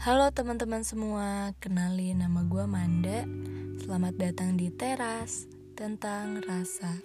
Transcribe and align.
Halo 0.00 0.32
teman-teman 0.32 0.80
semua, 0.80 1.52
kenalin 1.60 2.24
nama 2.24 2.40
gue 2.48 2.64
Manda. 2.64 3.28
Selamat 3.84 4.16
datang 4.16 4.56
di 4.56 4.72
teras 4.72 5.44
tentang 5.76 6.40
rasa. 6.40 7.04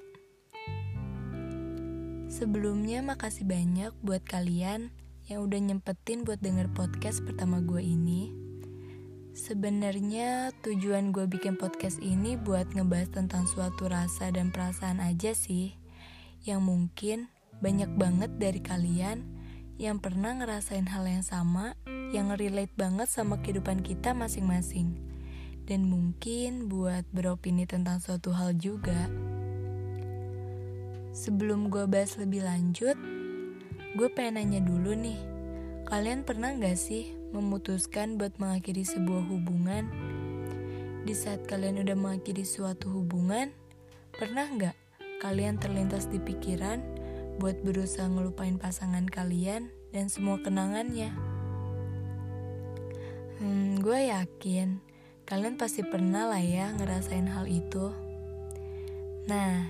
Sebelumnya 2.32 3.04
makasih 3.04 3.43
banyak 3.43 3.92
buat 4.00 4.23
kalian 4.23 4.96
yang 5.28 5.43
udah 5.43 5.60
nyempetin 5.60 6.23
buat 6.23 6.39
denger 6.39 6.71
podcast 6.71 7.20
pertama 7.28 7.60
gue 7.60 7.84
ini. 7.84 8.32
Sebenarnya 9.36 10.55
tujuan 10.64 11.12
gue 11.12 11.27
bikin 11.27 11.59
podcast 11.59 12.00
ini 12.00 12.39
buat 12.39 12.71
ngebahas 12.71 13.12
tentang 13.12 13.43
suatu 13.43 13.91
rasa 13.91 14.32
dan 14.32 14.55
perasaan 14.55 15.04
aja 15.04 15.36
sih 15.36 15.75
Yang 16.47 16.61
mungkin 16.64 17.18
banyak 17.60 17.91
banget 18.00 18.32
dari 18.39 18.64
kalian 18.64 19.35
yang 19.75 20.00
pernah 20.00 20.32
ngerasain 20.32 20.88
hal 20.88 21.04
yang 21.04 21.24
sama 21.24 21.75
yang 22.16 22.32
relate 22.32 22.71
banget 22.79 23.11
sama 23.11 23.43
kehidupan 23.43 23.83
kita 23.83 24.16
masing-masing. 24.16 24.96
Dan 25.66 25.89
mungkin 25.89 26.70
buat 26.71 27.04
beropini 27.11 27.68
tentang 27.68 28.00
suatu 28.00 28.32
hal 28.32 28.56
juga. 28.56 29.10
Sebelum 31.11 31.74
gue 31.74 31.89
bahas 31.89 32.16
lebih 32.16 32.45
lanjut, 32.45 32.95
gue 33.97 34.08
pengen 34.14 34.39
nanya 34.39 34.61
dulu 34.61 34.94
nih. 34.95 35.19
Kalian 35.89 36.23
pernah 36.23 36.53
gak 36.55 36.78
sih 36.78 37.14
memutuskan 37.33 38.16
buat 38.16 38.38
mengakhiri 38.38 38.86
sebuah 38.86 39.25
hubungan? 39.28 39.89
Di 41.05 41.14
saat 41.14 41.45
kalian 41.50 41.81
udah 41.81 41.97
mengakhiri 41.97 42.45
suatu 42.45 42.89
hubungan, 43.02 43.52
pernah 44.16 44.45
gak 44.55 44.78
kalian 45.19 45.58
terlintas 45.58 46.05
di 46.09 46.22
pikiran 46.22 46.94
buat 47.38 47.59
berusaha 47.64 48.08
ngelupain 48.08 48.55
pasangan 48.55 49.05
kalian 49.08 49.72
dan 49.91 50.08
semua 50.08 50.39
kenangannya? 50.39 51.11
Hmm, 53.39 53.80
gue 53.83 54.08
yakin 54.08 54.80
kalian 55.25 55.58
pasti 55.58 55.81
pernah 55.81 56.30
lah 56.30 56.39
ya 56.39 56.69
ngerasain 56.77 57.25
hal 57.25 57.50
itu. 57.50 57.89
Nah, 59.25 59.66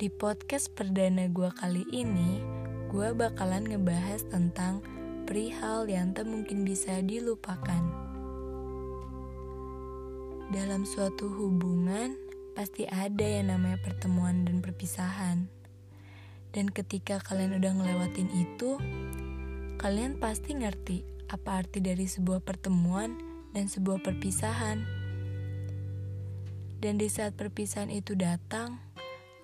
di 0.00 0.08
podcast 0.08 0.72
perdana 0.72 1.28
gue 1.28 1.52
kali 1.52 1.84
ini, 1.92 2.40
gue 2.88 3.12
bakalan 3.12 3.68
ngebahas 3.68 4.24
tentang 4.32 4.80
perihal 5.28 5.84
yang 5.84 6.16
tak 6.16 6.24
mungkin 6.24 6.64
bisa 6.64 7.04
dilupakan. 7.04 7.84
Dalam 10.48 10.88
suatu 10.88 11.28
hubungan, 11.28 12.16
pasti 12.56 12.88
ada 12.88 13.26
yang 13.26 13.52
namanya 13.52 13.76
pertemuan 13.84 14.48
dan 14.48 14.64
perpisahan. 14.64 15.55
Dan 16.56 16.72
ketika 16.72 17.20
kalian 17.20 17.60
udah 17.60 17.76
ngelewatin 17.76 18.32
itu, 18.32 18.80
kalian 19.76 20.16
pasti 20.16 20.56
ngerti 20.56 21.04
apa 21.28 21.60
arti 21.60 21.84
dari 21.84 22.08
sebuah 22.08 22.40
pertemuan 22.40 23.12
dan 23.52 23.68
sebuah 23.68 24.00
perpisahan. 24.00 24.80
Dan 26.80 26.96
di 26.96 27.12
saat 27.12 27.36
perpisahan 27.36 27.92
itu 27.92 28.16
datang, 28.16 28.80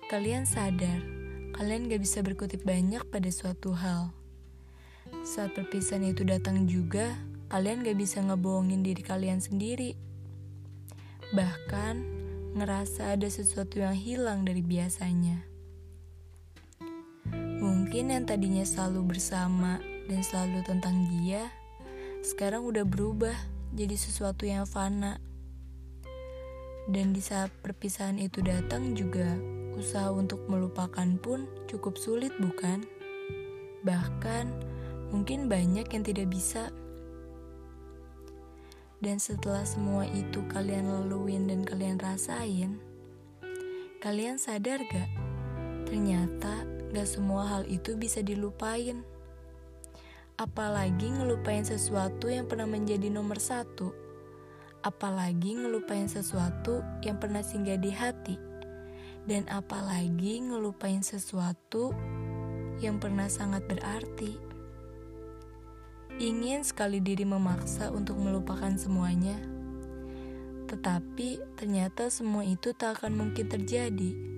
kalian 0.09 0.49
sadar 0.49 1.21
kalian 1.53 1.85
gak 1.85 2.01
bisa 2.01 2.25
berkutip 2.25 2.65
banyak 2.65 3.05
pada 3.13 3.29
suatu 3.29 3.77
hal. 3.77 4.09
Saat 5.21 5.53
perpisahan 5.53 6.01
itu 6.01 6.25
datang 6.25 6.65
juga, 6.65 7.13
kalian 7.53 7.85
gak 7.85 7.93
bisa 7.93 8.25
ngebohongin 8.25 8.81
diri 8.81 9.05
kalian 9.05 9.37
sendiri. 9.37 9.93
Bahkan, 11.29 11.95
ngerasa 12.57 13.13
ada 13.13 13.29
sesuatu 13.29 13.77
yang 13.77 13.93
hilang 13.93 14.49
dari 14.49 14.65
biasanya. 14.65 15.52
Mungkin 17.93 18.09
yang 18.09 18.25
tadinya 18.25 18.65
selalu 18.65 19.13
bersama 19.13 19.77
dan 20.09 20.25
selalu 20.25 20.65
tentang 20.65 21.05
dia, 21.13 21.53
sekarang 22.25 22.65
udah 22.65 22.81
berubah 22.89 23.37
jadi 23.69 23.93
sesuatu 23.93 24.49
yang 24.49 24.65
fana. 24.65 25.21
Dan 26.89 27.13
di 27.13 27.21
saat 27.21 27.53
perpisahan 27.61 28.17
itu 28.17 28.41
datang 28.41 28.97
juga, 28.97 29.37
usaha 29.77 30.09
untuk 30.09 30.41
melupakan 30.49 31.05
pun 31.21 31.45
cukup 31.69 31.93
sulit 32.01 32.33
bukan? 32.41 32.81
Bahkan, 33.85 34.45
mungkin 35.13 35.45
banyak 35.45 35.85
yang 35.85 36.01
tidak 36.01 36.33
bisa. 36.33 36.73
Dan 39.05 39.21
setelah 39.21 39.69
semua 39.69 40.09
itu 40.09 40.41
kalian 40.49 40.89
laluin 40.89 41.45
dan 41.45 41.61
kalian 41.61 42.01
rasain, 42.01 42.81
kalian 44.01 44.41
sadar 44.41 44.81
gak? 44.81 45.13
Ternyata 45.85 46.72
gak 46.93 47.09
semua 47.09 47.49
hal 47.49 47.63
itu 47.65 47.97
bisa 47.97 48.21
dilupain 48.21 49.01
apalagi 50.37 51.13
ngelupain 51.13 51.61
sesuatu 51.61 52.25
yang 52.29 52.49
pernah 52.49 52.65
menjadi 52.65 53.09
nomor 53.13 53.37
satu, 53.37 53.93
apalagi 54.81 55.53
ngelupain 55.55 56.09
sesuatu 56.09 56.81
yang 57.05 57.21
pernah 57.21 57.45
singgah 57.45 57.77
di 57.77 57.93
hati, 57.93 58.35
dan 59.29 59.45
apalagi 59.49 60.41
ngelupain 60.41 61.05
sesuatu 61.05 61.93
yang 62.81 62.97
pernah 62.97 63.29
sangat 63.29 63.63
berarti. 63.69 64.35
Ingin 66.17 66.61
sekali 66.61 67.01
diri 67.01 67.25
memaksa 67.25 67.89
untuk 67.89 68.17
melupakan 68.21 68.73
semuanya, 68.77 69.37
tetapi 70.69 71.41
ternyata 71.57 72.09
semua 72.09 72.45
itu 72.45 72.73
tak 72.73 73.01
akan 73.01 73.17
mungkin 73.17 73.49
terjadi. 73.49 74.32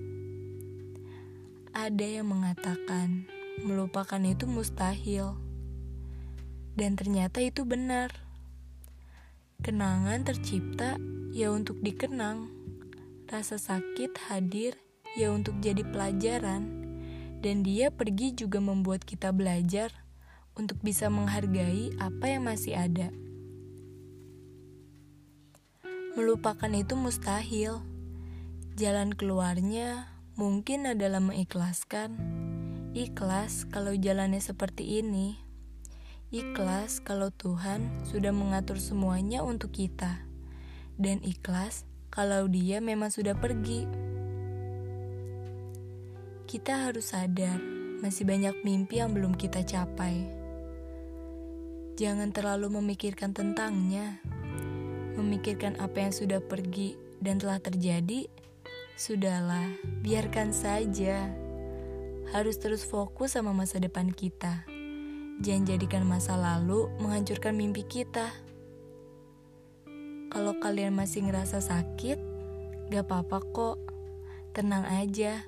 Ada 1.76 2.08
yang 2.08 2.32
mengatakan 2.32 3.28
melupakan 3.60 4.16
itu 4.24 4.48
mustahil 4.48 5.36
dan 6.72 6.96
ternyata 6.96 7.44
itu 7.44 7.68
benar. 7.68 8.16
Kenangan 9.60 10.24
tercipta 10.24 10.96
ya 11.36 11.52
untuk 11.52 11.76
dikenang. 11.84 12.48
Rasa 13.28 13.60
sakit 13.60 14.16
hadir 14.32 14.80
ya 15.20 15.28
untuk 15.36 15.60
jadi 15.60 15.84
pelajaran. 15.84 16.64
Dan 17.44 17.60
dia 17.60 17.92
pergi 17.92 18.32
juga 18.32 18.56
membuat 18.56 19.04
kita 19.04 19.28
belajar 19.36 19.92
untuk 20.56 20.80
bisa 20.80 21.12
menghargai 21.12 21.92
apa 22.00 22.24
yang 22.24 22.48
masih 22.48 22.72
ada. 22.72 23.12
Melupakan 26.16 26.72
itu 26.72 26.96
mustahil. 26.96 27.84
Jalan 28.80 29.12
keluarnya 29.12 30.15
mungkin 30.36 30.84
adalah 30.84 31.18
mengikhlaskan. 31.24 32.12
Ikhlas 32.92 33.64
kalau 33.72 33.96
jalannya 33.96 34.40
seperti 34.40 35.00
ini. 35.00 35.40
Ikhlas 36.28 37.00
kalau 37.00 37.32
Tuhan 37.32 37.88
sudah 38.04 38.36
mengatur 38.36 38.76
semuanya 38.76 39.40
untuk 39.40 39.72
kita, 39.72 40.28
dan 41.00 41.24
ikhlas 41.24 41.88
kalau 42.12 42.44
Dia 42.52 42.84
memang 42.84 43.08
sudah 43.08 43.32
pergi. 43.32 43.88
Kita 46.44 46.88
harus 46.88 47.16
sadar, 47.16 47.56
masih 48.04 48.28
banyak 48.28 48.60
mimpi 48.60 49.00
yang 49.00 49.16
belum 49.16 49.40
kita 49.40 49.64
capai. 49.64 50.28
Jangan 51.96 52.28
terlalu 52.36 52.76
memikirkan 52.76 53.32
tentangnya, 53.32 54.20
memikirkan 55.16 55.80
apa 55.80 56.04
yang 56.04 56.12
sudah 56.12 56.44
pergi 56.44 56.92
dan 57.24 57.40
telah 57.40 57.56
terjadi. 57.56 58.28
Sudahlah, 58.96 59.76
biarkan 60.00 60.56
saja. 60.56 61.28
Harus 62.32 62.56
terus 62.56 62.80
fokus 62.80 63.36
sama 63.36 63.52
masa 63.52 63.76
depan 63.76 64.08
kita. 64.08 64.64
Jangan 65.44 65.68
jadikan 65.68 66.08
masa 66.08 66.32
lalu 66.32 66.88
menghancurkan 66.96 67.52
mimpi 67.60 67.84
kita. 67.84 68.32
Kalau 70.32 70.56
kalian 70.64 70.96
masih 70.96 71.28
ngerasa 71.28 71.60
sakit, 71.60 72.16
gak 72.88 73.04
apa-apa 73.04 73.44
kok. 73.52 73.76
Tenang 74.56 74.88
aja, 74.88 75.44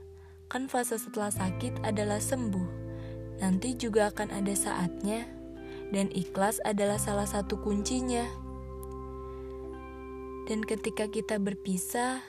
kan 0.52 0.68
fase 0.68 1.00
setelah 1.00 1.32
sakit 1.32 1.80
adalah 1.88 2.20
sembuh. 2.20 2.68
Nanti 3.40 3.72
juga 3.80 4.12
akan 4.12 4.28
ada 4.28 4.52
saatnya, 4.52 5.24
dan 5.88 6.12
ikhlas 6.12 6.60
adalah 6.68 7.00
salah 7.00 7.24
satu 7.24 7.56
kuncinya. 7.64 8.28
Dan 10.44 10.68
ketika 10.68 11.08
kita 11.08 11.40
berpisah, 11.40 12.20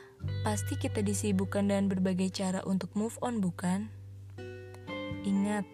pasti 0.41 0.75
kita 0.79 1.03
disibukkan 1.03 1.67
dengan 1.67 1.91
berbagai 1.91 2.31
cara 2.31 2.59
untuk 2.67 2.91
move 2.95 3.15
on, 3.21 3.39
bukan? 3.43 3.91
Ingat, 5.27 5.67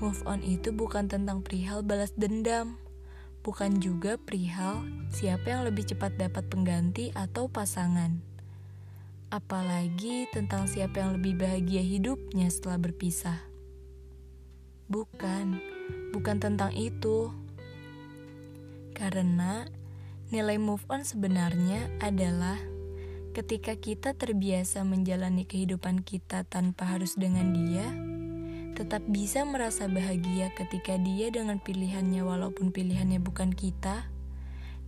Move 0.00 0.24
on 0.24 0.40
itu 0.40 0.72
bukan 0.72 1.12
tentang 1.12 1.44
perihal 1.44 1.84
balas 1.84 2.16
dendam, 2.16 2.80
bukan 3.44 3.84
juga 3.84 4.16
perihal 4.16 4.80
siapa 5.12 5.52
yang 5.52 5.68
lebih 5.68 5.92
cepat 5.92 6.16
dapat 6.16 6.48
pengganti 6.48 7.12
atau 7.12 7.52
pasangan. 7.52 8.16
Apalagi 9.28 10.24
tentang 10.32 10.64
siapa 10.72 11.04
yang 11.04 11.20
lebih 11.20 11.36
bahagia 11.36 11.84
hidupnya 11.84 12.48
setelah 12.48 12.80
berpisah. 12.80 13.44
Bukan, 14.88 15.60
bukan 16.16 16.36
tentang 16.40 16.72
itu. 16.72 17.28
Karena 18.96 19.68
nilai 20.32 20.56
move 20.56 20.82
on 20.88 21.04
sebenarnya 21.04 21.92
adalah 22.00 22.56
ketika 23.30 23.78
kita 23.78 24.14
terbiasa 24.14 24.82
menjalani 24.82 25.46
kehidupan 25.46 26.02
kita 26.02 26.42
tanpa 26.46 26.86
harus 26.96 27.14
dengan 27.14 27.54
dia 27.54 27.86
tetap 28.80 29.04
bisa 29.12 29.44
merasa 29.44 29.92
bahagia 29.92 30.48
ketika 30.56 30.96
dia 30.96 31.28
dengan 31.28 31.60
pilihannya 31.60 32.24
walaupun 32.24 32.72
pilihannya 32.72 33.20
bukan 33.20 33.52
kita, 33.52 34.08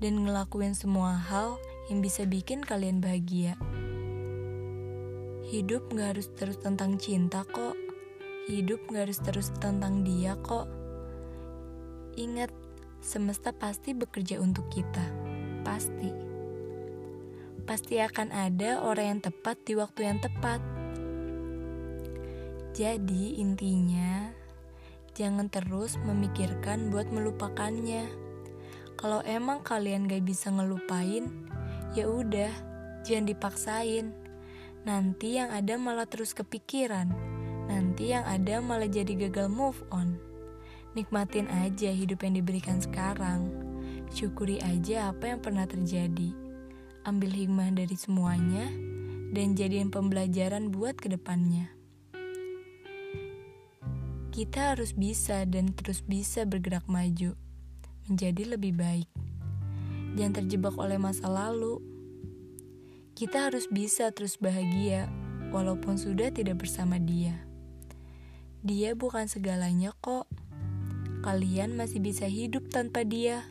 dan 0.00 0.24
ngelakuin 0.24 0.72
semua 0.72 1.20
hal 1.20 1.60
yang 1.92 2.00
bisa 2.00 2.24
bikin 2.24 2.64
kalian 2.64 3.04
bahagia. 3.04 3.60
Hidup 5.52 5.92
gak 5.92 6.16
harus 6.16 6.32
terus 6.32 6.56
tentang 6.56 6.96
cinta 6.96 7.44
kok. 7.44 7.76
Hidup 8.48 8.80
gak 8.88 9.12
harus 9.12 9.20
terus 9.20 9.52
tentang 9.60 10.00
dia 10.08 10.40
kok. 10.40 10.66
Ingat, 12.16 12.48
semesta 13.04 13.52
pasti 13.52 13.92
bekerja 13.92 14.40
untuk 14.40 14.72
kita. 14.72 15.04
Pasti. 15.68 16.31
Pasti 17.62 18.02
akan 18.02 18.34
ada 18.34 18.82
orang 18.82 19.18
yang 19.18 19.20
tepat 19.22 19.54
di 19.62 19.78
waktu 19.78 20.10
yang 20.10 20.18
tepat. 20.18 20.58
Jadi 22.74 23.38
intinya, 23.38 24.34
jangan 25.14 25.46
terus 25.46 25.94
memikirkan 26.02 26.90
buat 26.90 27.06
melupakannya. 27.14 28.10
Kalau 28.98 29.22
emang 29.22 29.62
kalian 29.62 30.10
gak 30.10 30.26
bisa 30.26 30.50
ngelupain, 30.50 31.30
ya 31.94 32.10
udah, 32.10 32.50
jangan 33.06 33.30
dipaksain. 33.30 34.10
Nanti 34.82 35.38
yang 35.38 35.54
ada 35.54 35.78
malah 35.78 36.10
terus 36.10 36.34
kepikiran. 36.34 37.14
Nanti 37.70 38.10
yang 38.10 38.26
ada 38.26 38.58
malah 38.58 38.90
jadi 38.90 39.14
gagal 39.28 39.46
move 39.46 39.78
on. 39.94 40.18
Nikmatin 40.98 41.46
aja 41.48 41.94
hidup 41.94 42.26
yang 42.26 42.34
diberikan 42.42 42.82
sekarang. 42.82 43.46
Syukuri 44.10 44.58
aja 44.60 45.14
apa 45.14 45.30
yang 45.30 45.40
pernah 45.40 45.64
terjadi. 45.64 46.51
Ambil 47.02 47.34
hikmah 47.34 47.74
dari 47.74 47.98
semuanya 47.98 48.70
dan 49.34 49.58
jadiin 49.58 49.90
pembelajaran 49.90 50.70
buat 50.70 50.94
ke 50.94 51.10
depannya. 51.10 51.66
Kita 54.30 54.70
harus 54.70 54.94
bisa 54.94 55.42
dan 55.50 55.74
terus 55.74 55.98
bisa 56.06 56.46
bergerak 56.46 56.86
maju, 56.86 57.34
menjadi 58.06 58.54
lebih 58.54 58.78
baik. 58.78 59.10
Jangan 60.14 60.46
terjebak 60.46 60.78
oleh 60.78 60.94
masa 60.94 61.26
lalu. 61.26 61.82
Kita 63.18 63.50
harus 63.50 63.66
bisa 63.66 64.14
terus 64.14 64.38
bahagia, 64.38 65.10
walaupun 65.50 65.98
sudah 65.98 66.30
tidak 66.30 66.62
bersama 66.62 67.02
dia. 67.02 67.34
Dia 68.62 68.94
bukan 68.94 69.26
segalanya 69.26 69.90
kok 69.98 70.30
kalian 71.26 71.74
masih 71.74 71.98
bisa 71.98 72.30
hidup 72.30 72.70
tanpa 72.70 73.02
dia. 73.02 73.42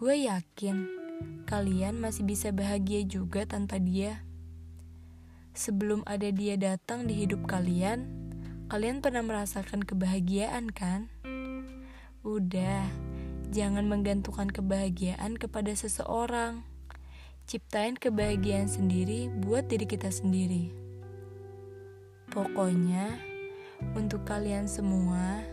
Gue 0.00 0.24
yakin 0.24 1.01
kalian 1.44 2.00
masih 2.00 2.24
bisa 2.24 2.48
bahagia 2.50 3.04
juga 3.04 3.44
tanpa 3.44 3.76
dia. 3.76 4.24
Sebelum 5.52 6.00
ada 6.08 6.32
dia 6.32 6.56
datang 6.56 7.04
di 7.04 7.24
hidup 7.24 7.44
kalian, 7.44 8.08
kalian 8.72 9.04
pernah 9.04 9.20
merasakan 9.20 9.84
kebahagiaan 9.84 10.72
kan? 10.72 11.12
Udah, 12.24 12.88
jangan 13.52 13.84
menggantungkan 13.84 14.48
kebahagiaan 14.48 15.36
kepada 15.36 15.76
seseorang. 15.76 16.64
Ciptain 17.44 18.00
kebahagiaan 18.00 18.70
sendiri 18.70 19.28
buat 19.28 19.68
diri 19.68 19.84
kita 19.84 20.08
sendiri. 20.08 20.72
Pokoknya, 22.32 23.20
untuk 23.92 24.24
kalian 24.24 24.64
semua, 24.70 25.44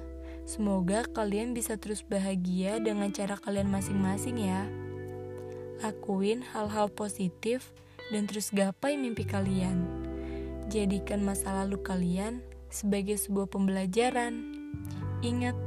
Semoga 0.49 1.05
kalian 1.05 1.53
bisa 1.53 1.77
terus 1.77 2.01
bahagia 2.01 2.81
dengan 2.81 3.13
cara 3.13 3.37
kalian 3.37 3.69
masing-masing 3.69 4.49
ya. 4.49 4.65
Lakuin 5.79 6.43
hal-hal 6.43 6.91
positif 6.91 7.71
dan 8.11 8.27
terus 8.27 8.51
gapai 8.51 8.99
mimpi 8.99 9.23
kalian. 9.23 9.87
Jadikan 10.67 11.23
masa 11.23 11.55
lalu 11.63 11.81
kalian 11.81 12.43
sebagai 12.69 13.17
sebuah 13.17 13.49
pembelajaran. 13.49 14.53
Ingat, 15.25 15.57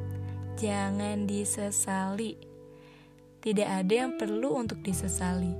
jangan 0.60 1.26
disesali. 1.26 2.38
Tidak 3.42 3.66
ada 3.66 4.06
yang 4.06 4.14
perlu 4.20 4.54
untuk 4.54 4.84
disesali. 4.86 5.50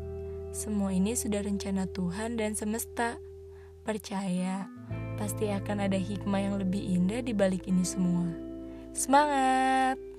Semua 0.55 0.95
ini 0.95 1.19
sudah 1.19 1.43
rencana 1.43 1.91
Tuhan 1.91 2.39
dan 2.39 2.55
semesta. 2.55 3.19
Percaya, 3.83 4.71
pasti 5.19 5.51
akan 5.51 5.91
ada 5.91 5.99
hikmah 5.99 6.39
yang 6.39 6.55
lebih 6.63 6.79
indah 6.79 7.25
di 7.25 7.35
balik 7.35 7.67
ini 7.67 7.83
semua. 7.83 8.31
Semangat! 8.95 10.12